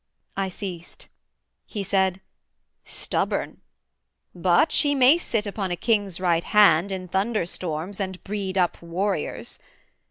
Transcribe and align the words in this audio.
I 0.35 0.49
ceased; 0.49 1.09
he 1.67 1.83
said, 1.83 2.21
'Stubborn, 2.83 3.61
but 4.33 4.71
she 4.71 4.95
may 4.95 5.19
sit 5.19 5.45
Upon 5.45 5.69
a 5.69 5.75
king's 5.75 6.19
right 6.19 6.43
hand 6.43 6.91
in 6.91 7.07
thunder 7.07 7.45
storms, 7.45 7.99
And 7.99 8.23
breed 8.23 8.57
up 8.57 8.81
warriors! 8.81 9.59